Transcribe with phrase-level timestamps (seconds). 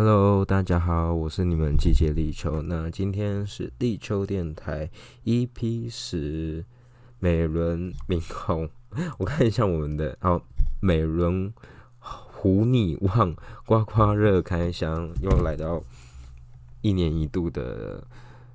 [0.00, 2.62] Hello，大家好，我是你们季节立秋。
[2.62, 4.88] 那今天是立秋电台
[5.24, 6.64] EP 十，
[7.18, 8.70] 美轮明宏。
[9.18, 10.40] 我看一下我们的哦，
[10.80, 11.52] 美轮
[11.98, 13.34] 胡你望
[13.66, 15.82] 刮刮乐开箱，又来到
[16.80, 18.00] 一年一度的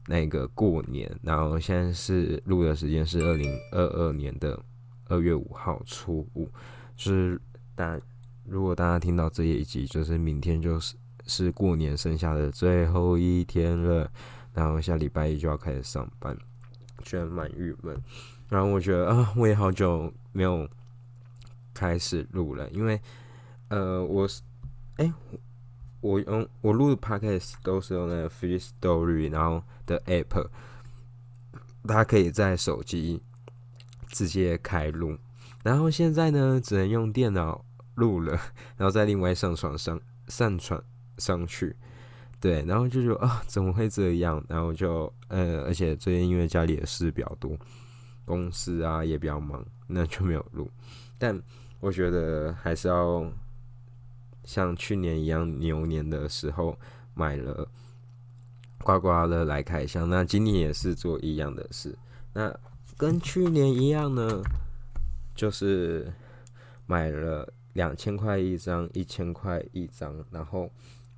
[0.07, 1.13] 那个过年。
[1.23, 4.57] 然后现在是录的时间是二零二二年的
[5.09, 6.47] 二月五号初五，
[6.95, 7.37] 就是
[7.75, 7.99] 大
[8.47, 10.95] 如果大家听到这一集，就是明天就是。
[11.25, 14.09] 是过年剩下的最后一天了，
[14.53, 16.37] 然后下礼拜一就要开始上班，
[17.03, 17.97] 居然蛮郁闷。
[18.49, 20.69] 然后我觉得啊，我也好久没有
[21.73, 22.99] 开始录了，因为
[23.69, 24.41] 呃，我是
[24.97, 25.11] 哎，
[26.01, 30.47] 我用我录的 podcast 都是用那个 Free Story 然后的 app，
[31.87, 33.23] 大家可以在手机
[34.09, 35.17] 直接开录，
[35.63, 37.65] 然后现在呢，只能用电脑
[37.95, 38.33] 录了，
[38.77, 40.83] 然后再另外上传上上传。
[41.17, 41.75] 上去，
[42.39, 44.43] 对，然后就说啊，怎么会这样？
[44.49, 47.57] 然后就呃，而且最近因为家里的事比较多，
[48.25, 50.69] 公司啊也比较忙，那就没有录。
[51.17, 51.41] 但
[51.79, 53.31] 我觉得还是要
[54.43, 56.77] 像去年一样，牛年的时候
[57.13, 57.65] 买了
[58.79, 60.09] 刮刮乐来开箱。
[60.09, 61.97] 那今年也是做一样的事。
[62.33, 62.53] 那
[62.97, 64.41] 跟去年一样呢，
[65.35, 66.11] 就是
[66.87, 70.69] 买了两千块一张，一千块一张，然后。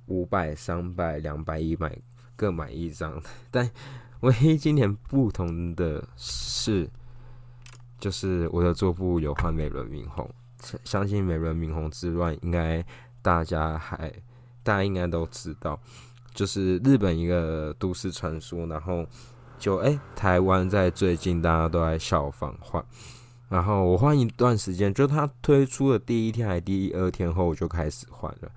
[0.06, 1.96] 五百、三百、两百、一百，
[2.34, 3.22] 各买一张。
[3.50, 3.70] 但
[4.20, 6.88] 唯一今年不同的是，
[7.98, 10.28] 就是我的桌布有换美轮明宏。
[10.84, 12.84] 相信美轮明宏之乱，应该
[13.20, 14.10] 大家还
[14.62, 15.78] 大家应该都知道，
[16.34, 18.66] 就是日本一个都市传说。
[18.66, 19.06] 然后
[19.58, 22.84] 就哎，台湾在最近大家都在效仿换。
[23.48, 28.50] 然后我换一段时间，就他推出的第一天还第二天后，我就开始换了。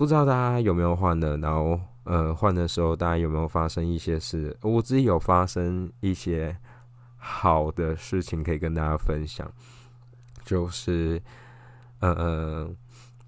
[0.00, 4.56] 不知道大家有没有换的，然后呃换的时候，大家有没有发生一些事？
[4.62, 6.56] 我自己有发生一些
[7.18, 9.52] 好的事情可以跟大家分享，
[10.42, 11.20] 就是
[11.98, 12.66] 呃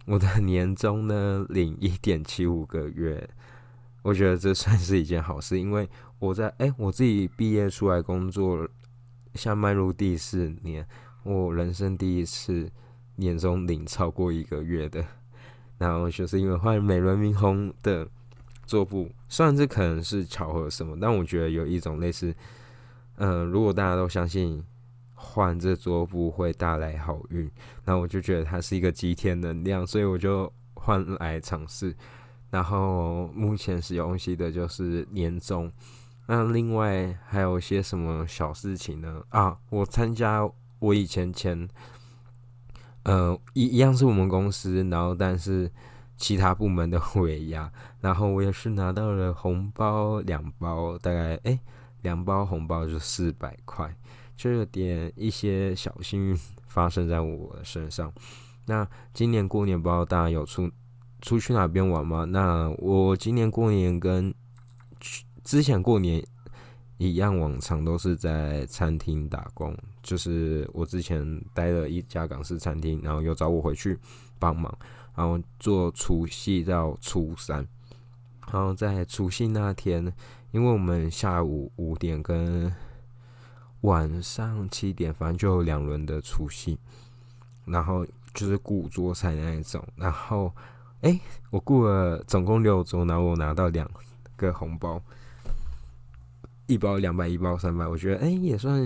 [0.06, 3.28] 我的年终呢领一点七五个月，
[4.00, 5.86] 我觉得这算是一件好事，因为
[6.20, 8.66] 我在哎我自己毕业出来工作，
[9.34, 10.88] 像迈入第四年，
[11.22, 12.72] 我人生第一次
[13.16, 15.04] 年终领超过一个月的。
[15.78, 18.06] 然后就是因为换美轮明宏的
[18.66, 22.34] 桌布，虽然这可能是巧合什么，但我觉得有一种类似，
[23.16, 24.62] 嗯，如果大家都相信
[25.14, 27.50] 换这桌布会带来好运，
[27.84, 31.94] 那我就觉得它是一个集天能量，所以我就换来尝试。
[32.50, 35.72] 然后目前使用系的就是年终，
[36.26, 39.22] 那另外还有一些什么小事情呢？
[39.30, 41.68] 啊，我参加我以前前。
[43.04, 45.70] 呃，一一样是我们公司，然后但是
[46.16, 47.70] 其他部门的尾牙，
[48.00, 51.58] 然后我也是拿到了红包两包，大概哎
[52.02, 53.94] 两包红包就四百块，
[54.36, 58.12] 就有点一些小幸运发生在我身上。
[58.66, 60.70] 那今年过年不知道大家有出
[61.20, 62.24] 出去哪边玩吗？
[62.24, 64.32] 那我今年过年跟
[65.00, 66.24] 去之前过年。
[66.98, 69.76] 一样，往常都是在餐厅打工。
[70.02, 73.98] 就是我之前待了一家港式餐厅，然后又找我回去
[74.38, 74.76] 帮忙，
[75.14, 77.66] 然后做除夕到初三。
[78.52, 80.12] 然后在除夕那天，
[80.50, 82.74] 因为我们下午五点跟
[83.82, 86.76] 晚上七点，反正就有两轮的除夕，
[87.64, 88.04] 然后
[88.34, 89.82] 就是雇桌菜那一种。
[89.96, 90.52] 然后，
[91.02, 91.18] 哎，
[91.50, 93.88] 我雇了总共六桌，然后我拿到两
[94.36, 95.00] 个红包。
[96.66, 98.80] 一包两百，一包三百，我觉得哎，也算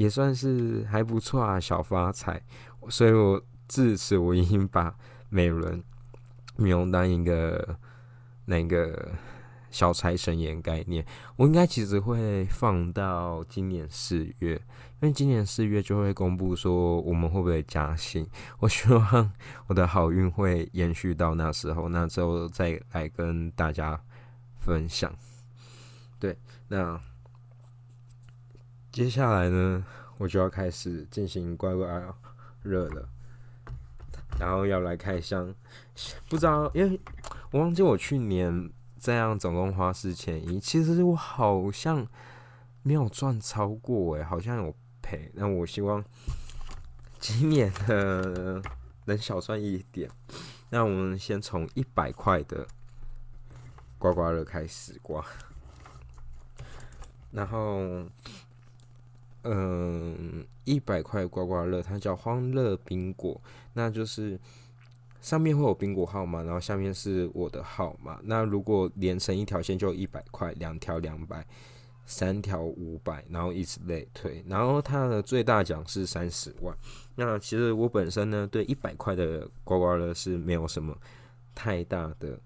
[0.00, 2.42] 也算是还不错啊，小发财。
[2.88, 3.38] 所以我
[3.68, 4.96] 自此我已经把
[5.28, 5.84] 美轮
[6.56, 7.76] 美容当一个
[8.46, 9.12] 那个
[9.70, 11.04] 小财神爷概念。
[11.36, 18.26] 我应该其实会放到今年四月，因为今年四月就会公布说我们会不会加薪。
[18.58, 19.30] 我希望
[19.66, 24.00] 我的好运会延续到那时候，那之后再来跟大家
[24.56, 25.14] 分享。
[26.18, 26.34] 对，
[26.68, 26.98] 那
[29.00, 29.82] 接下来呢，
[30.18, 31.88] 我就要开始进行乖乖
[32.60, 33.08] 热了，
[34.38, 35.54] 然后要来开箱。
[36.28, 37.00] 不知道，因为
[37.50, 42.06] 我忘记我去年这样总共花四千一，其实我好像
[42.82, 45.32] 没有赚超过诶，好像有赔。
[45.32, 46.04] 那我希望
[47.18, 48.60] 今年的
[49.06, 50.10] 能小赚一点。
[50.68, 52.66] 那我们先从一百块的
[53.96, 55.24] 刮刮乐开始刮。
[57.30, 58.04] 然后，
[59.42, 63.40] 嗯，一百块刮刮乐，它叫欢乐宾果，
[63.72, 64.38] 那就是
[65.20, 68.20] 上面会有宾果号码，然后下面是我的号码。
[68.22, 71.46] 那如果连成一条线就一百块，两条两百，
[72.04, 74.44] 三条五百，然后以此类推。
[74.46, 76.76] 然后它的最大奖是三十万。
[77.14, 80.96] 那其实我本身呢，对一百块的刮刮乐是没有什么
[81.54, 82.38] 太大的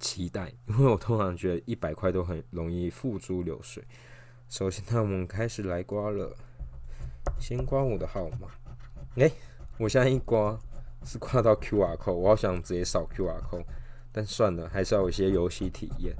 [0.00, 3.84] 期待，因为我通常觉得一百块都很容易付诸流水。
[4.48, 6.34] 首先，那我们开始来刮了，
[7.38, 8.48] 先刮我的号码。
[9.16, 9.30] 哎，
[9.78, 10.58] 我现在一刮
[11.04, 13.64] 是刮到 Q R code，我好想直接扫 Q R code，
[14.12, 16.14] 但算了，还是要有一些游戏体验。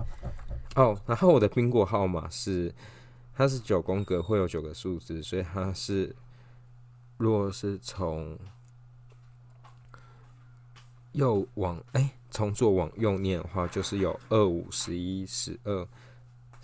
[0.77, 2.75] 哦，然后我的宾果号码是，
[3.35, 6.15] 它是九宫格，会有九个数字，所以它是。
[7.17, 8.37] 如果是从
[11.13, 15.89] 右往哎，从左往右念的话，就是有二五十一十二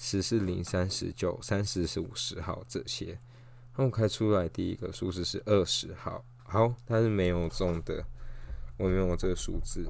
[0.03, 3.19] 十四零三十九三十是五十号这些。
[3.77, 8.03] 那我开出来第一个数字是二十号，好，它是没有中的，
[8.79, 9.87] 我没有这个数字。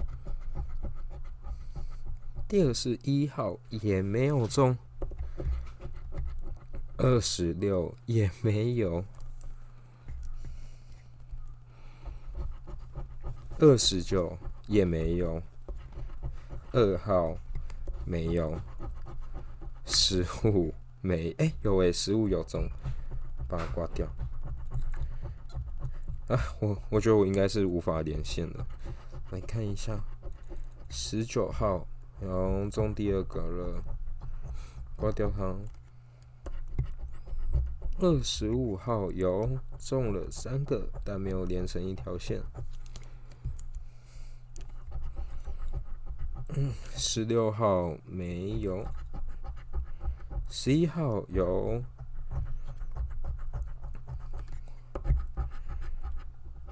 [2.49, 4.77] 第二是一号，也没有中。
[6.97, 9.05] 二十六也没有。
[13.61, 14.37] 二十九
[14.67, 15.41] 也没有，
[16.73, 17.37] 二号
[18.05, 18.59] 没有，
[19.87, 22.69] 十五没哎有诶，十五有中，
[23.49, 24.07] 把它挂掉。
[26.29, 28.67] 啊，我我觉得我应该是无法连线了。
[29.31, 29.99] 来看一下，
[30.89, 31.87] 十九号
[32.21, 33.83] 然后中第二个了，
[34.97, 35.55] 挂掉它。
[37.99, 42.41] 二十五号有中了三个，但没有连成一条线。
[46.97, 48.85] 十六号没有，
[50.51, 51.81] 十一号有，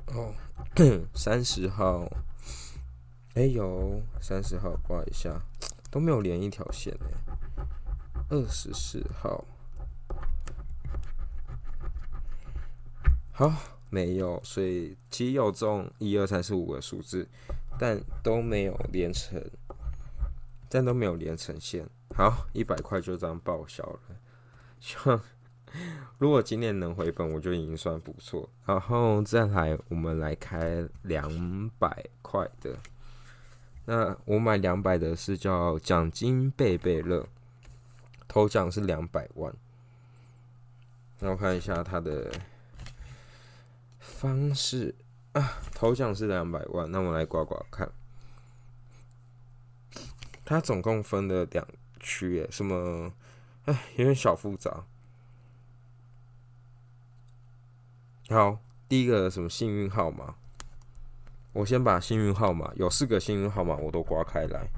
[0.07, 0.35] 哦，
[1.15, 2.11] 三十号，
[3.35, 5.41] 哎有，三十号挂一下，
[5.93, 7.07] 都没有连一条线呢，
[8.29, 9.45] 二十四号，
[13.33, 13.53] 好，
[13.91, 17.29] 没有，所以其有中一二三四五个数字，
[17.79, 19.41] 但都没有连成。
[20.71, 24.01] 但都没有连成线，好，一百块就这样报销了。
[24.81, 25.21] 希望
[26.19, 28.51] 如果今年能回本，我就已经算不错。
[28.67, 32.77] 然后再来，我们来开两百块的。
[33.85, 37.25] 那我买两百的是叫奖金贝贝乐，
[38.27, 39.55] 头奖是两百万。
[41.21, 42.33] 那我看一下它的
[44.01, 44.93] 方式
[45.35, 47.89] 啊，头奖是两百万，那我来刮刮看。
[50.45, 51.65] 它总共分了两
[51.99, 53.13] 区，耶，什么？
[53.67, 54.85] 哎，有点小复杂。
[58.31, 58.59] 好，
[58.89, 60.35] 第一个什么幸运号码？
[61.53, 64.69] 我先把幸运号码有四个幸运号码我都刮开来。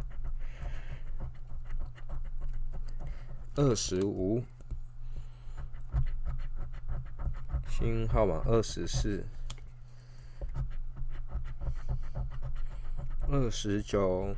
[3.56, 4.42] 二十五，
[7.68, 9.26] 幸运号码二十四，
[13.28, 14.34] 二十九。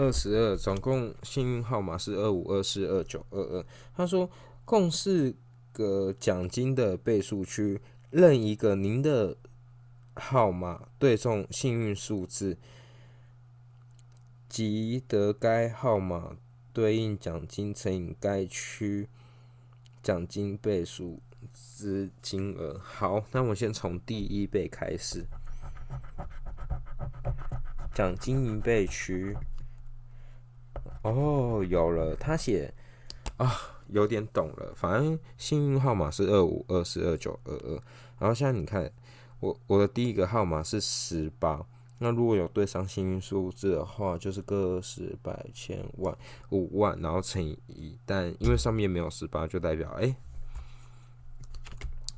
[0.00, 3.66] 二十二，总共幸运号码是二五二四二九二二。
[3.94, 4.30] 他说，
[4.64, 5.36] 共四
[5.74, 9.36] 个奖金的倍数区，任一个您的
[10.14, 12.56] 号码对中幸运数字，
[14.48, 16.34] 即得该号码
[16.72, 19.06] 对应奖金乘以该区
[20.02, 21.20] 奖金倍数
[21.52, 22.80] 之金额。
[22.82, 25.26] 好，那我先从第一倍开始，
[27.94, 29.36] 奖金一倍区。
[31.02, 32.72] 哦，有了，他写
[33.38, 33.50] 啊，
[33.88, 34.72] 有点懂了。
[34.76, 37.82] 反正幸运号码是二五二四二九二二。
[38.18, 38.92] 然后现在你看，
[39.40, 41.64] 我我的第一个号码是十八。
[42.02, 46.16] 那如果有对上幸运数字的话，就是个十百千万
[46.50, 47.98] 五万，然后乘以一。
[48.04, 50.14] 但因为上面没有十八，就代表哎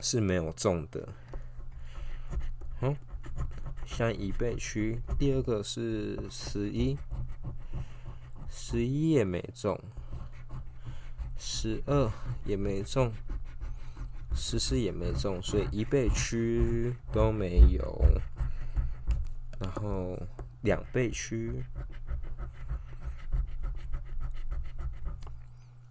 [0.00, 1.08] 是没有中的。
[2.80, 2.94] 好，
[3.86, 6.96] 像一倍区，第二个是十一。
[8.54, 9.80] 十一也没中，
[11.38, 12.10] 十二
[12.44, 13.10] 也没中，
[14.34, 18.04] 十四也没中，所以一倍区都没有。
[19.58, 20.18] 然后
[20.60, 21.64] 两倍区，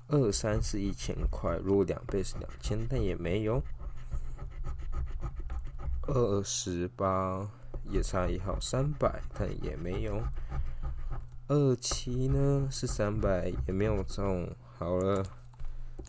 [0.08, 3.64] 二三是一千块，如果两倍是两千，但也没有。
[6.04, 7.50] 二十八
[7.90, 10.22] 也差一号，三百但也没有。
[11.52, 14.50] 二七呢是三百，也没有中。
[14.78, 15.22] 好了，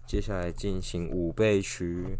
[0.06, 2.16] 接下来进行五倍区。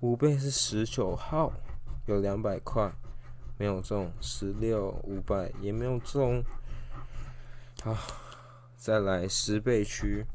[0.00, 1.54] 五倍是十九号，
[2.04, 2.92] 有两百块，
[3.56, 4.12] 没有中。
[4.20, 6.44] 十六五百也没有中。
[7.82, 7.96] 好，
[8.76, 10.26] 再来十倍区，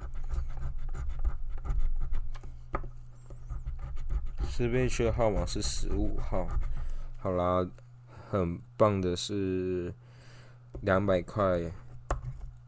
[4.57, 6.47] 十倍区的号码是十五号。
[7.17, 7.69] 好啦，
[8.29, 9.93] 很棒的是
[10.79, 11.61] 两百块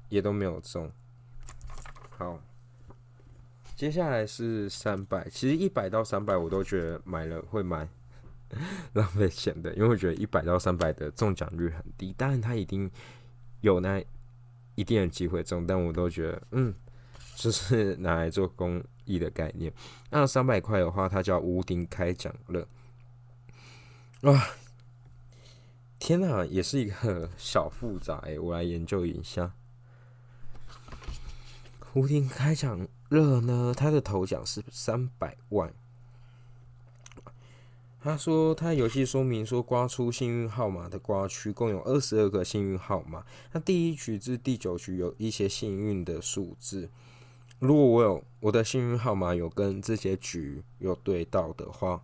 [0.09, 0.91] 也都没有中。
[2.09, 2.37] 好。
[3.73, 7.87] 接下来是三百，其实一百到三百我都觉得买了会蛮
[8.91, 12.91] 浪费钱的，因为我觉得一百到三百的中奖率很低，当然它一定
[13.61, 14.03] 有那
[14.75, 16.73] 一定的机会中，但我都觉得嗯，
[17.37, 19.71] 就是拿来做公益的概念。
[20.09, 22.67] 那三百块的话，它叫屋顶开奖乐，
[24.21, 24.47] 哇，
[25.99, 29.53] 天哪，也是一个小复杂哎，我来研究一下。
[31.93, 32.87] 屋顶开奖。
[33.09, 33.73] 乐呢？
[33.73, 35.73] 他的头奖是三百万。
[38.01, 43.25] 他说，他游戏说明说，刮出幸运号码的刮区共有二十二个幸运号码。
[43.53, 46.89] 那第一局至第九局有一些幸运的数字。
[47.59, 51.99] 如果我有我的幸运号码有跟这些局有对到的话，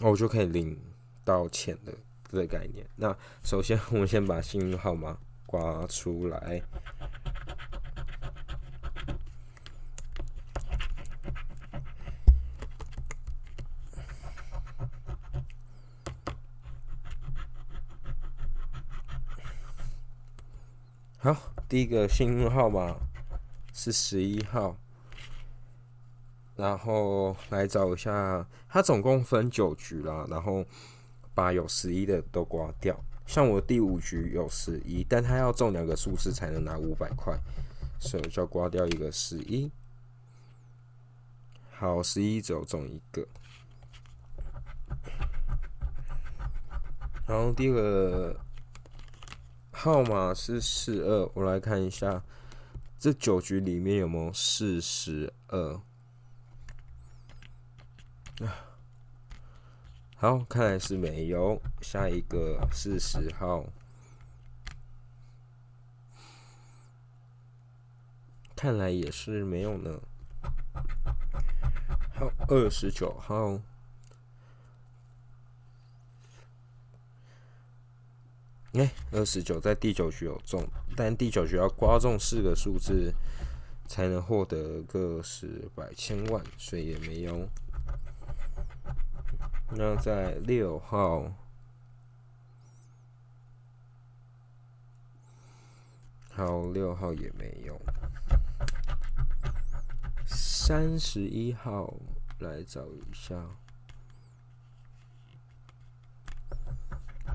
[0.00, 0.76] 我就可以领
[1.24, 1.94] 到钱的
[2.28, 2.84] 这个概念。
[2.96, 6.60] 那首先，我们先把幸运号码刮出来。
[21.18, 21.36] 好，
[21.68, 22.96] 第一个幸运号码
[23.78, 24.74] 是十一号，
[26.56, 30.64] 然后来找一下，它总共分九局啦，然后
[31.34, 32.98] 把有十一的都刮掉。
[33.26, 37.38] 像我第五局有十一，但它要中两个数字才能拿五百块，
[38.00, 39.70] 所以就要刮掉一个十一。
[41.72, 43.28] 好，十一只有中一个，
[47.28, 48.40] 然后第二个。
[49.78, 52.22] 号码是四二，我来看一下，
[53.06, 55.80] 这九局里面有没有四十二？
[60.16, 61.62] 好，看来是没有。
[61.80, 63.64] 下一个四十号，
[68.56, 70.00] 看来也是没有呢。
[72.12, 73.60] 好，二十九号。
[78.76, 80.62] 哎，二十九在第九局有中，
[80.94, 83.10] 但第九局要刮中四个数字
[83.86, 87.48] 才能获得个十百千万，所以也没用。
[89.70, 91.32] 那在六号，
[96.30, 97.80] 好，六号也没用。
[100.26, 101.94] 三十一号
[102.40, 103.42] 来找一下。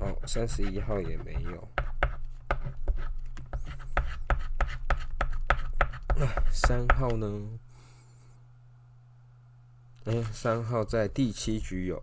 [0.02, 1.68] 哦，三十一号也没有。
[6.50, 7.58] 三号呢？
[10.06, 12.02] 哎，三号在第七局有。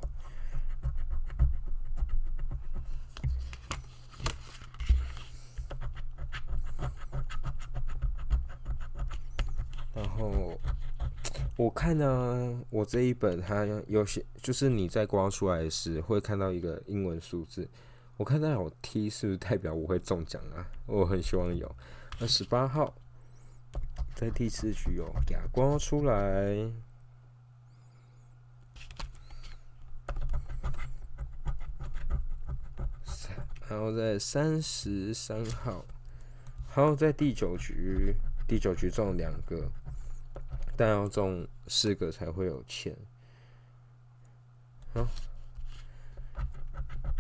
[9.94, 10.58] 然后
[11.58, 17.70] 我看呢，我这一本它有些，就是你在刮出来时会看到一个英文数字。
[18.20, 20.68] 我看到有 T 是不是代表我会中奖啊？
[20.86, 21.74] 我很希望有。
[22.20, 22.94] 那十八号
[24.14, 26.70] 在第四局有哑光出来，
[33.70, 35.86] 然后在三十三号，
[36.68, 38.14] 还有在第九局，
[38.46, 39.72] 第九局中两个，
[40.76, 42.94] 但要中四个才会有钱。
[44.94, 45.08] 好。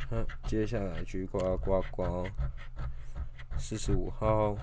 [0.09, 2.23] 好，接下来去刮刮刮，
[3.59, 4.57] 四十五号，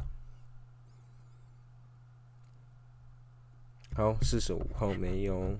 [3.95, 5.57] 好，四十五号没有，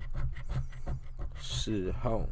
[1.39, 2.27] 四号，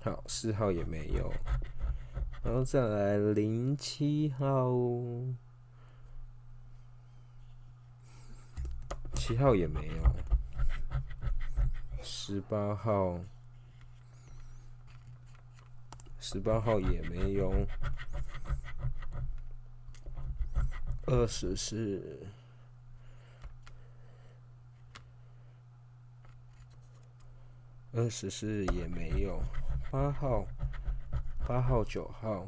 [0.00, 1.32] 好，四号也没有，
[2.44, 4.70] 然后再来零七号，
[9.12, 10.14] 七号也没有，
[12.00, 13.18] 十八号。
[16.22, 17.66] 十八号也没有，
[21.06, 22.26] 二十四，
[27.92, 29.42] 二十四也没有，
[29.90, 30.46] 八号，
[31.48, 32.46] 八号九号，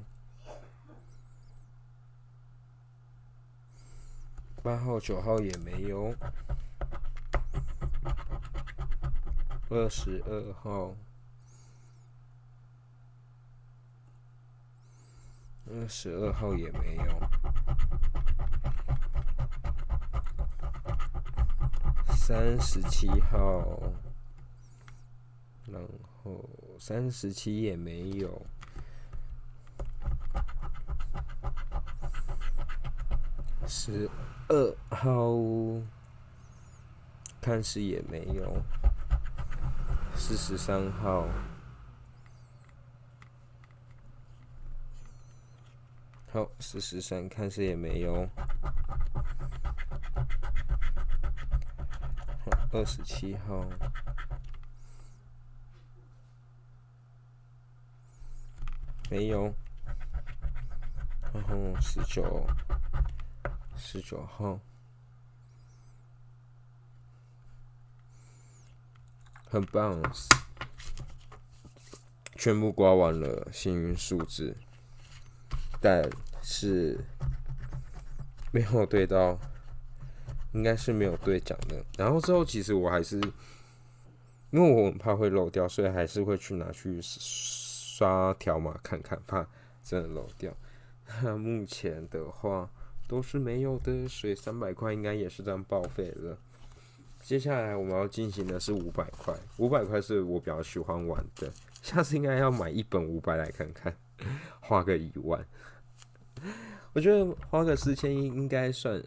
[4.62, 6.14] 八号九号也没有，
[9.70, 10.94] 二十二号，
[15.74, 17.20] 二十二号也没有，
[22.14, 23.80] 三十七号，
[25.66, 25.80] 然
[26.22, 26.48] 后
[26.78, 28.40] 三十七也没有。
[33.66, 34.10] 十
[34.48, 35.34] 二号，
[37.40, 38.62] 看似也没有。
[40.14, 41.26] 四十三号，
[46.32, 48.26] 好，四十三，看似也没有。
[52.72, 53.68] 二十七号，
[59.10, 59.54] 没有。
[61.34, 62.46] 然后十九。
[63.76, 64.58] 十九号，
[69.44, 70.00] 很棒，
[72.36, 74.56] 全部刮完了幸运数字，
[75.82, 76.08] 但
[76.40, 76.96] 是
[78.52, 79.38] 没有对到，
[80.52, 81.84] 应该是没有兑奖的。
[81.98, 83.16] 然后之后其实我还是，
[84.50, 89.46] 因为我很怕会漏掉，所以还是会去拿去刷条码看看，怕
[89.82, 90.56] 真的漏掉。
[91.22, 92.70] 那目前的话。
[93.08, 96.38] 都是没有的，所以三百块应该也是这样报废了。
[97.20, 103.94] 接下来我们要进行的是五百块，五百块是我比较喜欢玩的，下次应该要买一本五百来看看，
[104.60, 105.44] 花个一万。
[106.92, 109.02] 我觉得花个四千应该算，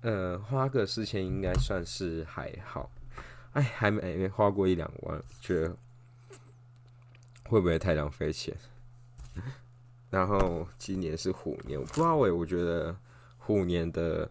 [0.00, 2.90] 呃，花个四千应该算是还好。
[3.52, 5.76] 哎，还没没花过一两万，觉得
[7.44, 8.56] 会不会太浪费钱？
[10.08, 12.96] 然后今年是虎年，我不知道诶，我觉得
[13.38, 14.30] 虎年的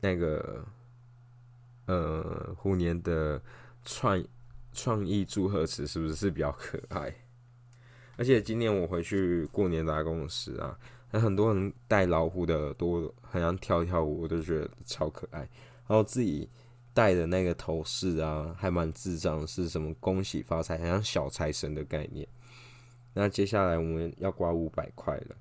[0.00, 0.64] 那个
[1.86, 3.40] 呃，虎年的
[3.84, 4.22] 创
[4.72, 7.14] 创意祝贺词是不是是比较可爱？
[8.16, 10.78] 而且今年我回去过年打工时啊，
[11.10, 15.40] 那很多人戴老虎的耳朵，好像跳跳舞，我都觉得超可爱。
[15.86, 16.48] 然后自己
[16.92, 22.26] 戴的那个头饰啊，还蛮智障，是什么恭喜发财，好像小财神的概念。
[23.12, 25.36] 那接下来我们要刮五百块了，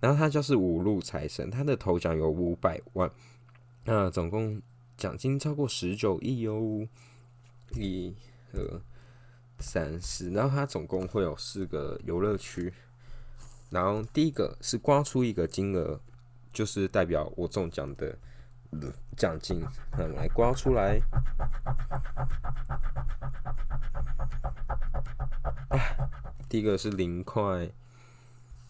[0.00, 3.10] 然后他就是五路财神，他的头奖有五百万，
[3.84, 4.60] 那总共
[4.96, 6.86] 奖金超过十九亿哦，
[7.76, 8.14] 一、
[8.52, 8.80] 二、
[9.58, 12.72] 三、四，然后它总共会有四个游乐区，
[13.70, 16.00] 然后第一个是刮出一个金额，
[16.52, 18.16] 就是代表我中奖的
[19.16, 19.60] 奖金，
[19.92, 21.00] 那我们来刮出来。
[26.48, 27.70] 第一个是零块，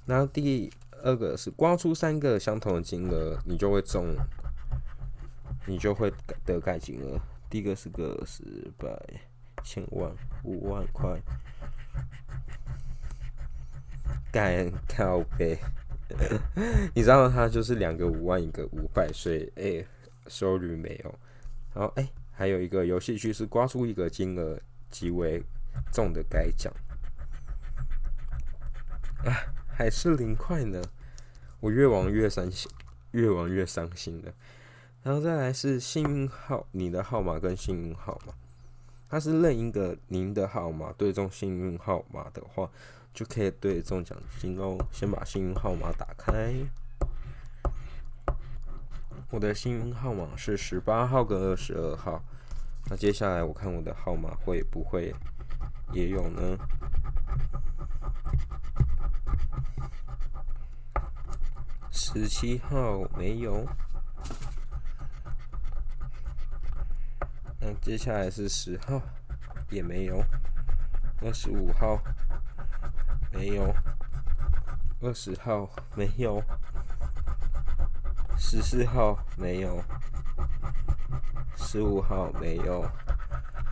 [0.06, 0.72] 然后第
[1.04, 4.16] 二个是刮出三个相同的金额，你就会中，
[5.66, 6.12] 你就会
[6.44, 7.20] 得盖金额。
[7.48, 8.42] 第一个是个十
[8.76, 8.88] 百
[9.62, 10.10] 千万
[10.44, 11.20] 五万块，
[14.32, 15.58] 盖靠呗，
[16.94, 19.84] 你知道他就是两个五万一个五百，所以哎
[20.26, 21.18] 收率没有。
[21.74, 24.58] 然后哎还有一个游戏区是刮出一个金额
[24.90, 25.42] 即为
[25.92, 26.72] 中的该奖。
[29.24, 29.34] 啊，
[29.68, 30.80] 还是零块呢！
[31.60, 32.70] 我越玩越伤心，
[33.10, 34.32] 越玩越伤心了。
[35.02, 38.32] 然后再来是幸运号，你的号码跟幸运号码，
[39.08, 42.68] 它是任一个您的号码对中幸运号码的话，
[43.14, 44.76] 就可以对中奖金哦。
[44.92, 46.52] 先把幸运号码打开，
[49.30, 52.22] 我的幸运号码是十八号跟二十二号。
[52.90, 55.14] 那接下来我看我的号码会不会
[55.92, 56.58] 也有呢？
[61.90, 63.66] 十七号没有，
[67.60, 69.00] 那接下来是十号，
[69.70, 70.22] 也没有。
[71.20, 72.00] 二十五号
[73.32, 73.74] 没有，
[75.00, 76.40] 二十号没有，
[78.38, 79.82] 十四号没有，
[81.56, 82.88] 十五号没有。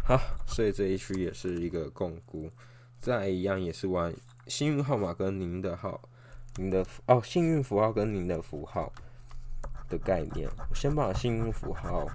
[0.02, 2.50] 好，所以这一区也是一个共估，
[2.98, 4.12] 再一样也是玩
[4.48, 6.00] 幸运号码跟您的号。
[6.56, 8.92] 您的哦，幸运符号跟您的符号
[9.88, 12.08] 的概念，我先把幸运符号。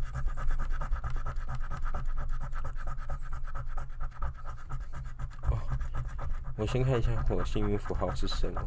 [6.62, 8.62] 我先看一下我的幸运符号是什么。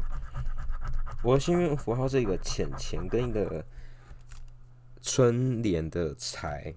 [1.23, 3.65] 我的幸运符号是一个钱钱跟一个
[5.01, 6.75] 春联的财。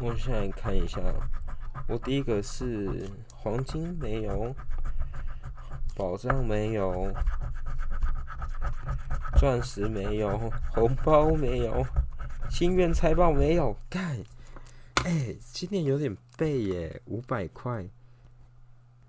[0.00, 1.00] 我现在看一下，
[1.86, 4.52] 我第一个是黄金，没有。
[5.94, 7.14] 宝藏没有，
[9.36, 11.86] 钻石没有，红包没有，
[12.50, 14.18] 心愿财宝没有，干，
[15.04, 17.86] 哎，今年有点背耶，五百块，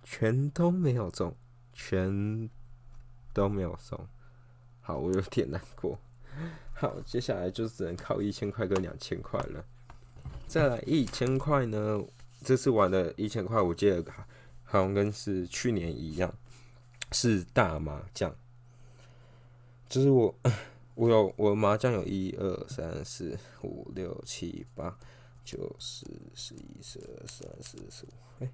[0.06, 1.36] 全都没有中，
[1.74, 2.50] 全
[3.34, 4.08] 都没有中。
[4.80, 6.00] 好，我有点难过。
[6.74, 9.66] 好，接下来就只能靠一千块跟两千块了。
[10.48, 12.02] 再来一千块呢？
[12.44, 14.04] 这次玩的一千块，我记得
[14.64, 16.32] 好像跟是去年一样，
[17.12, 18.34] 是大麻将。
[19.90, 20.36] 就是我，
[20.94, 24.96] 我有我麻将有一二三四五六七八
[25.44, 28.52] 九十十一十二十三十四五，哎，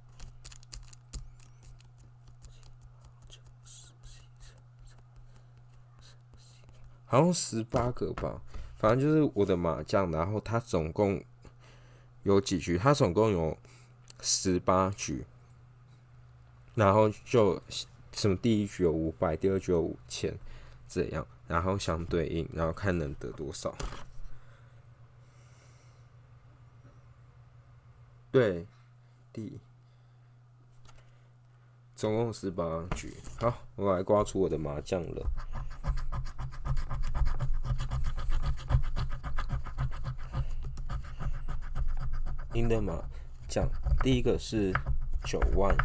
[7.12, 8.42] 好像十八个吧。
[8.78, 11.24] 反正就是我的麻将，然后它总共
[12.24, 12.78] 有几局？
[12.78, 13.58] 它总共有。
[14.24, 15.26] 十八局，
[16.76, 17.60] 然后就
[18.12, 20.38] 什么第一局有五百，第二局有五千，
[20.88, 23.76] 这样，然后相对应，然后看能得多少。
[28.32, 28.68] 对，
[29.34, 29.60] 第
[31.96, 33.12] 总共十八局。
[33.40, 35.26] 好，我来刮出我的麻将了。
[42.54, 43.02] 赢的麻
[43.48, 43.70] 将。
[44.02, 44.74] 第一个是
[45.26, 45.76] 九万，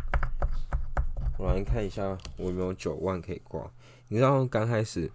[1.38, 3.70] 我来看一下我有没有九万可以刮。
[4.08, 5.10] 你知道刚开始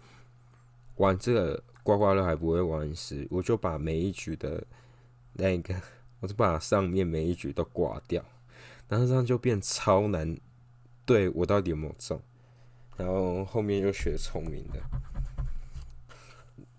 [0.95, 4.63] 玩这个刮刮乐还不会玩时，我就把每一局的
[5.33, 5.75] 那个，
[6.19, 8.23] 我就把上面每一局都刮掉，
[8.87, 10.37] 然后这样就变超难。
[11.05, 12.21] 对我到底有没有中？
[12.95, 14.79] 然后后面又学聪明的，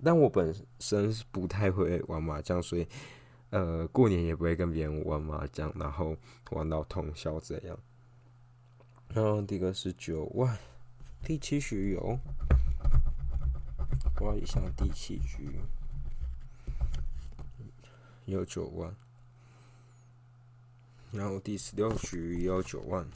[0.02, 2.86] 但我本身是不太会玩麻将，所以。
[3.52, 6.16] 呃，过年也不会跟别人玩麻将，然后
[6.52, 7.78] 玩到通宵这样。
[9.08, 10.56] 然后第个是九万，
[11.22, 12.18] 第七局有，
[14.16, 15.60] 刮一下第七局
[18.24, 18.96] 有九万，
[21.10, 23.06] 然后第十六局有九万，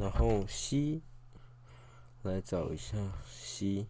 [0.00, 1.00] 然后 C。
[2.22, 3.88] 来找一下 C，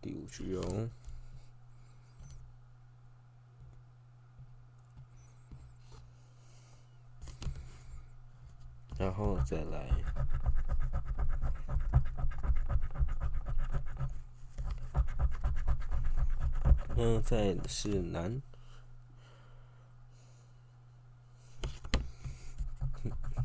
[0.00, 0.90] 第五局哦，
[8.98, 9.88] 然后再来，
[16.96, 18.42] 嗯，再是南。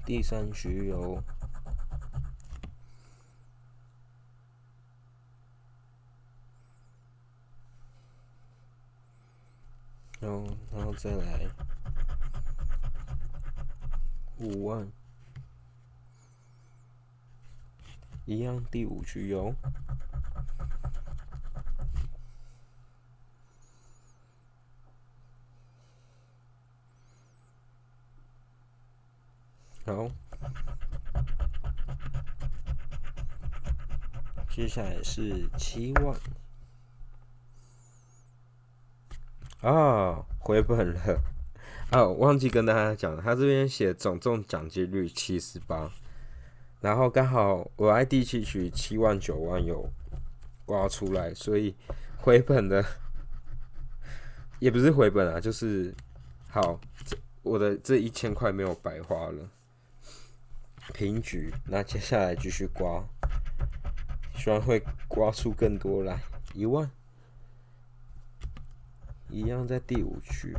[0.05, 1.23] 第三局有，
[10.19, 11.47] 然后，然后再来
[14.39, 14.91] 五万，
[18.25, 18.63] 一样。
[18.69, 19.55] 第五局有。
[29.85, 30.09] 好，
[34.49, 36.17] 接下来是七万
[39.61, 41.21] 啊，回本了
[41.91, 42.05] 啊！
[42.05, 45.91] 忘记跟大家讲了，他这边写总中奖金率七十八，
[46.79, 49.89] 然后刚好我爱第七局七万九万有
[50.65, 51.75] 刮出来，所以
[52.17, 52.83] 回本的
[54.59, 55.93] 也不是回本啊，就是
[56.49, 56.79] 好，
[57.41, 59.49] 我的这一千块没有白花了。
[60.91, 63.03] 平局，那接下来继续刮，
[64.35, 66.21] 希望会刮出更多来。
[66.53, 66.91] 一万，
[69.29, 70.55] 一样在第五局，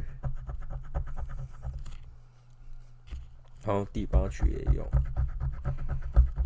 [3.62, 4.90] 然后第八局也有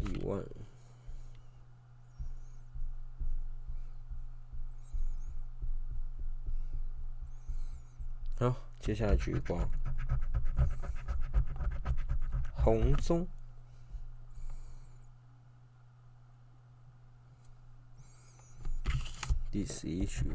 [0.01, 0.45] 一万。
[8.39, 9.67] 好，接下来继续刮，
[12.55, 13.27] 红中。
[19.51, 20.31] 第十一局，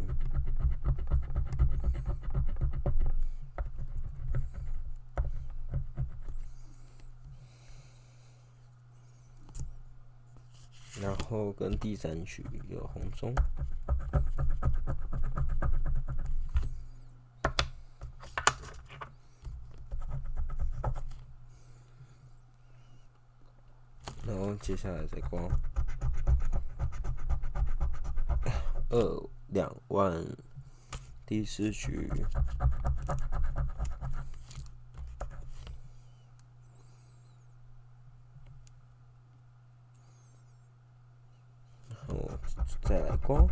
[10.99, 13.33] 然后跟第三局有红中，
[24.25, 25.49] 然后接下来再光。
[28.93, 30.23] 二两万。
[31.25, 32.07] 第四局，
[41.89, 42.29] 然后
[42.83, 43.49] 再来光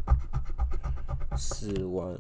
[1.36, 2.16] 四万。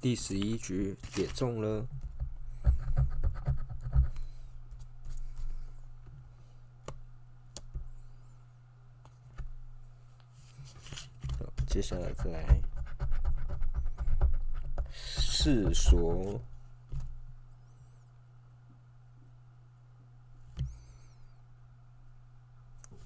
[0.00, 1.86] 第十一局也中了。
[11.80, 12.60] 接下来再来
[14.92, 16.38] 四锁。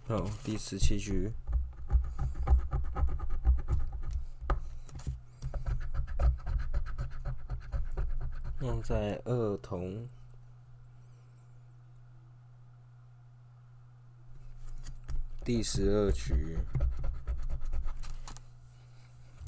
[0.09, 1.33] 好，第十七局，
[8.61, 10.09] 用在二筒。
[15.45, 16.59] 第十二局，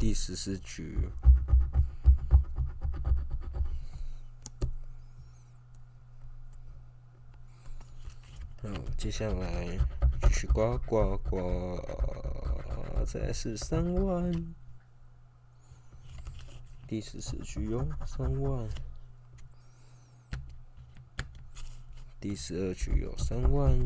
[0.07, 1.11] 第十四局，
[8.63, 9.67] 好，接下来。
[10.23, 11.43] 继续刮刮刮，
[13.05, 14.55] 再是三万，
[16.87, 18.69] 第十四局有三万，
[22.21, 23.77] 第十二局有三万，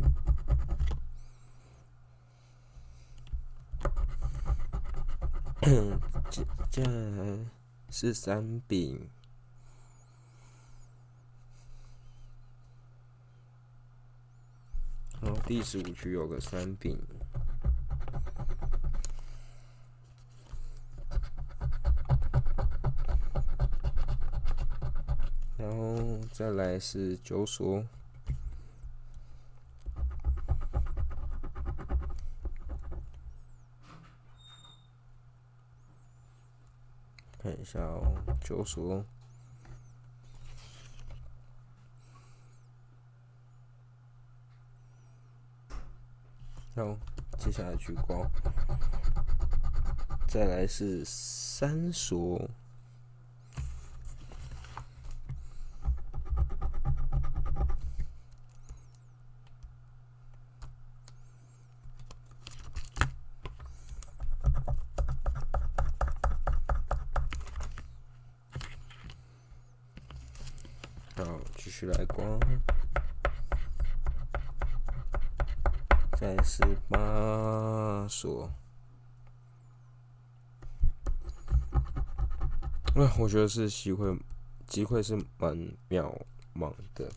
[6.31, 7.39] 这接下来
[7.91, 9.11] 是三饼。
[15.21, 16.99] 然后第十五局有个三饼，
[25.59, 27.85] 然后再来是九锁，
[37.73, 39.05] 下哦，九锁。
[46.75, 46.97] 好，
[47.39, 48.29] 接下来去刮，
[50.27, 52.51] 再来是三锁
[71.57, 72.25] 继续来刮。
[76.17, 78.51] 再是八锁，
[83.19, 84.19] 我觉得是机会，
[84.67, 85.57] 机会是蛮
[85.89, 86.15] 渺
[86.55, 87.11] 茫的。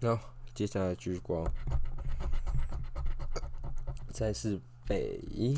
[0.00, 0.18] 那
[0.54, 1.46] 接下来聚光，
[4.12, 5.56] 再是北。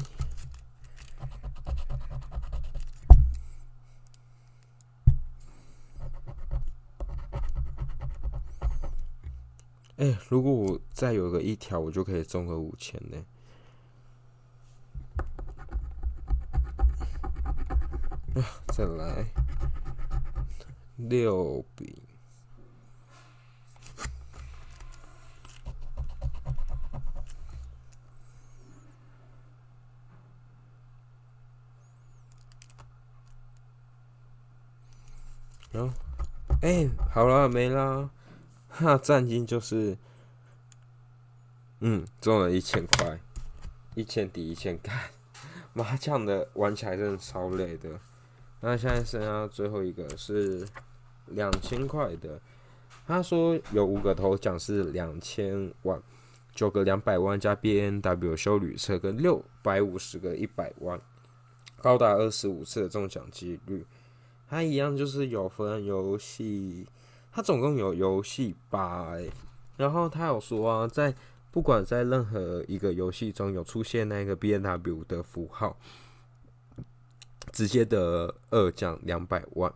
[9.96, 13.24] 哎，如果我再有个一条，我就可以中个五千呢。
[18.34, 18.44] 啊，
[18.76, 19.24] 再来
[21.00, 22.02] 六笔，
[35.72, 35.90] 然后，
[36.60, 38.10] 哎，好了，没啦。
[38.68, 39.96] 哈，战金就是，
[41.80, 43.18] 嗯，中了一千块，
[43.94, 44.94] 一千抵一千干，
[45.72, 47.98] 麻将的玩起来真的超累的。
[48.66, 50.66] 那现在剩下最后一个是
[51.26, 52.40] 两千块的，
[53.06, 56.02] 他说有五个头奖是两千万，
[56.52, 61.00] 九个两百万加 B N W 修旅车跟六百五十个一百万，
[61.80, 63.86] 高达二十五次的中奖几率。
[64.48, 66.88] 它一样就是有分游戏。
[67.30, 69.14] 它总共有游戏八，
[69.76, 71.14] 然后他有说啊，在
[71.52, 75.76] 不管在任何一个游戏中有出现那个 B N W 的符号，
[77.52, 79.72] 直接的二奖两百万，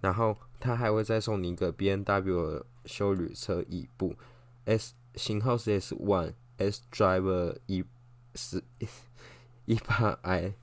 [0.00, 4.14] 然后他还会再送你一个 B N W 修旅车一部
[4.64, 7.84] ，S 型号是 S One S Driver 一
[8.34, 8.62] 是
[9.64, 10.54] 一八 I，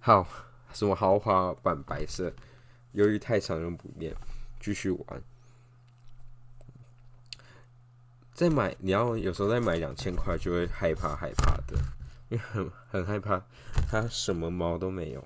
[0.00, 0.26] 好
[0.72, 2.32] 什么豪华版白色，
[2.92, 4.14] 由于太长用不练。
[4.60, 5.22] 继续玩，
[8.32, 11.76] 再买你要有时候再买两千块就会害怕害怕的，
[12.36, 13.42] 很很害怕
[13.88, 15.24] 它什么毛都没有。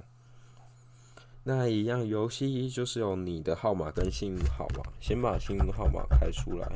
[1.45, 6.69] 那一样游戏就是有你的号码跟幸运号码，先把幸运号码开出来。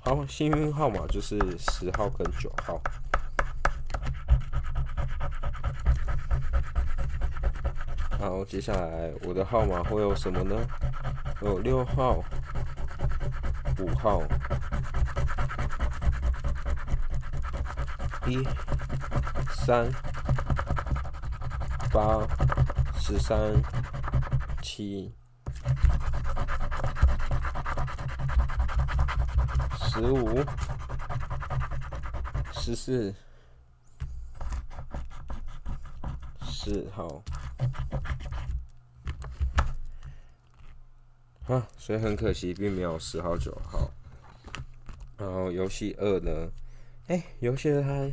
[0.00, 2.80] 好，幸运号码就是十号跟九号。
[8.18, 10.56] 好，接下来我的号码会有什么呢？
[11.42, 12.24] 有六号、
[13.78, 14.22] 五号、
[18.26, 18.42] 一、
[19.50, 19.92] 三、
[21.92, 22.26] 八、
[22.98, 23.62] 十三、
[24.62, 25.12] 七、
[29.78, 30.42] 十五、
[32.52, 33.14] 十四、
[36.40, 37.22] 十号。
[41.48, 43.90] 啊，所以很可惜，并没有十号、九号。
[45.16, 46.50] 然后游戏二呢？
[47.06, 48.10] 哎，游戏二它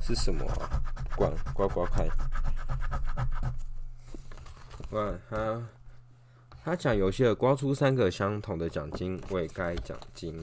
[0.00, 0.82] 是什么啊？
[1.16, 2.06] 管刮刮看。
[4.90, 5.62] 哇，他
[6.62, 10.38] 他讲游戏二刮出三个相同的奖金为该奖金。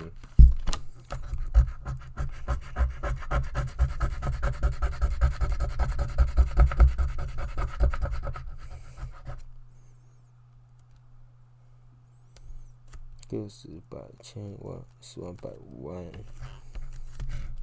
[13.49, 15.49] 十百千万十万百
[15.81, 15.97] 万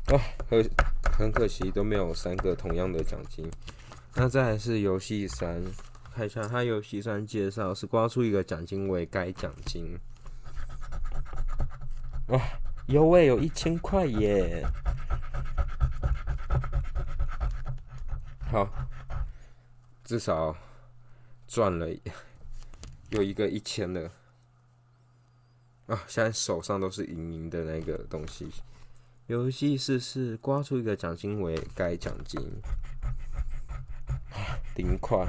[0.06, 0.20] 啊，
[0.50, 0.70] 很
[1.16, 3.48] 很可惜都没有三个同样的奖金。
[4.14, 5.62] 那再来是游戏三，
[6.12, 9.96] 看一下它游戏三介绍是刮出一个奖金为该奖金。
[12.28, 12.40] 哇，
[12.86, 14.66] 有位有一千块耶！
[18.50, 18.68] 好，
[20.02, 20.56] 至少
[21.46, 21.86] 赚了
[23.10, 24.10] 有一个一千的。
[25.86, 28.48] 啊，现在手上都是盈盈的那个东西。
[29.28, 32.40] 游戏试试刮出一个奖金为该奖金，
[34.76, 35.26] 零块。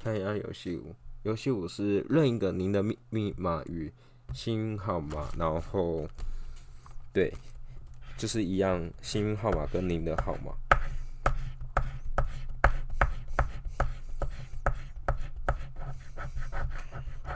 [0.00, 3.92] 看一下游戏五，游戏五是任一个您的密密码与
[4.32, 6.08] 幸运号码，然后
[7.12, 7.32] 对，
[8.16, 10.52] 就是一样，幸运号码跟您的号码。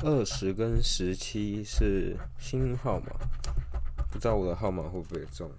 [0.03, 3.07] 二十跟十七是新号码，
[4.11, 5.51] 不知道我的号码会不会中。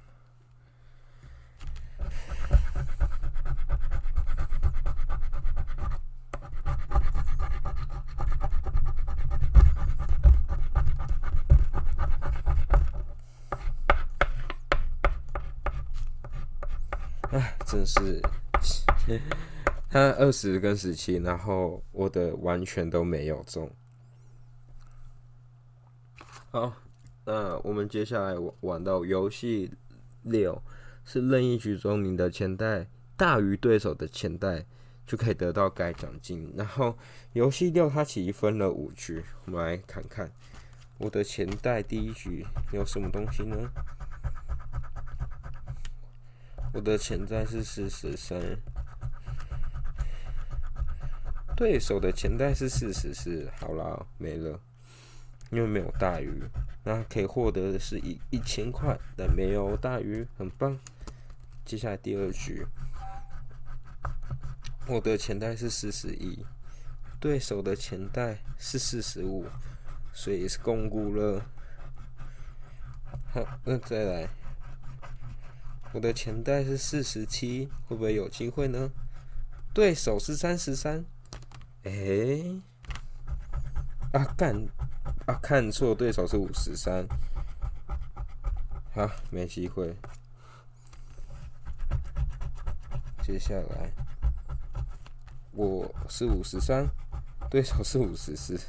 [17.30, 18.22] 哎，真是，
[19.90, 23.72] 他二十跟十七，然后我的完全都没有中。
[26.54, 26.74] 好，
[27.24, 29.72] 那我们接下来玩到游戏
[30.24, 30.62] 六，
[31.06, 34.66] 是任意局中你的钱袋大于对手的钱袋，
[35.08, 36.54] 就可以得到该奖金。
[36.58, 36.98] 然后
[37.32, 40.30] 游戏六它其实分了五局，我们来看看
[40.98, 43.56] 我的钱袋第一局有什么东西呢？
[46.74, 48.38] 我的钱袋是四十三，
[51.56, 54.60] 对手的钱袋是四十四，好啦，没了。
[55.52, 56.44] 因为没有大鱼，
[56.84, 60.80] 那可以获得的是一一千块，但没有大鱼，很棒。
[61.66, 62.66] 接下来第二局，
[64.88, 66.46] 我的钱袋是四十一，
[67.20, 69.46] 对手的钱袋是四十五，
[70.14, 71.46] 所以是共估了。
[73.34, 74.30] 好，那再来，
[75.94, 78.90] 我的钱袋是四十七，会不会有机会呢？
[79.74, 81.06] 对手是三十三，
[81.84, 81.92] 哎，
[84.14, 84.68] 啊干！
[85.26, 87.08] 啊，看错，对手是五十三，
[88.94, 89.96] 好，没机会。
[93.22, 93.92] 接下来
[95.52, 96.88] 我是五十三，
[97.50, 98.60] 对手是五十四，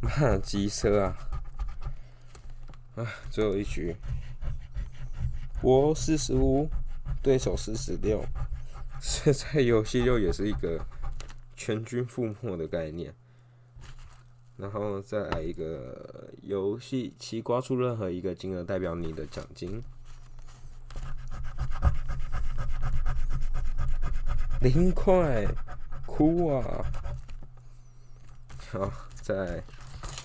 [0.00, 1.16] 妈机车啊！
[2.96, 3.94] 啊，最后一局，
[5.62, 6.68] 我四十五，
[7.22, 8.24] 对手四十六，
[9.00, 10.84] 现在游戏又也是一个
[11.54, 13.14] 全军覆没的概念。
[14.58, 19.80] 然后再来一个游戏，其刮出任何一个金额代表你的奖金。
[24.60, 25.46] 零块，
[26.04, 26.84] 哭啊！
[28.72, 29.62] 好，在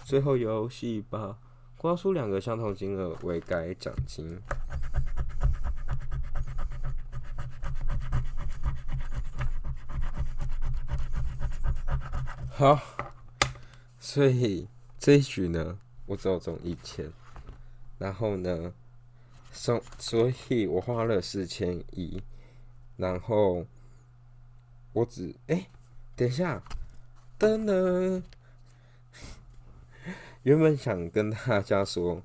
[0.04, 1.38] 最后游戏吧，
[1.78, 4.42] 刮出两个相同金额为该奖金。
[12.50, 12.93] 好。
[14.14, 14.68] 所以
[15.00, 17.12] 这一局呢，我只有中一千，
[17.98, 18.72] 然后呢，
[19.52, 22.22] 所所以我花了四千一，
[22.96, 23.66] 然后
[24.92, 25.68] 我只哎，
[26.16, 26.62] 等一下，
[27.40, 28.22] 噔噔，
[30.44, 32.22] 原本想跟大家说，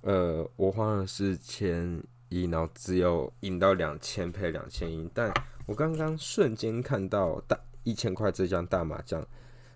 [0.00, 5.32] 呃，我花了四千一，然后只有赢到两千赔两千一，但
[5.66, 9.24] 我刚刚瞬间看到大一千块这张大麻将，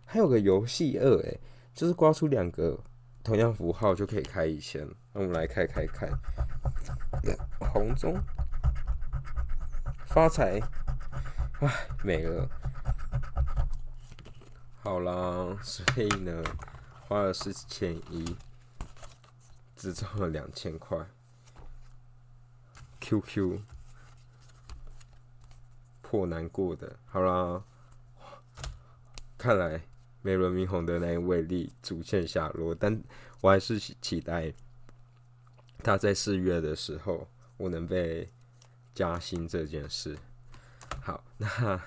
[0.05, 1.41] 还有个游戏二，诶，
[1.75, 2.79] 就是刮出两个
[3.23, 4.89] 同样符号就可以开一千。
[5.13, 6.09] 那我们来开开开，
[7.59, 8.15] 红中
[10.07, 10.61] 发财，
[11.61, 12.49] 哎，没了。
[14.83, 16.43] 好啦，所以呢，
[17.09, 18.37] 花了四千一，
[19.75, 20.99] 只中了两千块。
[23.01, 23.61] QQ
[26.01, 27.65] 破难过的，好啦，
[29.37, 29.83] 看来
[30.25, 33.01] 美轮明宏的那一位力逐渐下落，但
[33.43, 34.53] 我还是期待
[35.83, 38.29] 他在四月的时候，我能被
[38.95, 40.19] 加薪这件事。
[41.01, 41.81] 好，那。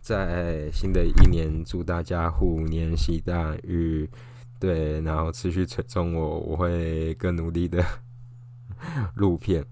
[0.00, 4.08] 在新的一年，祝大家虎年喜大运，
[4.58, 7.84] 对，然后持续追踪我，我会更努力的
[9.16, 9.66] 录片，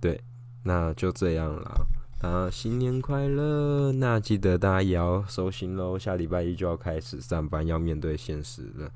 [0.00, 0.20] 对，
[0.62, 1.86] 那就这样了，
[2.20, 3.92] 啊，新年快乐！
[3.92, 8.90] 那记得大家也要收心喽，下礼拜一就要开始上班，要面对现实了，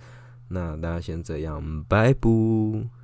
[0.48, 3.01] 那大家先这样，拜拜。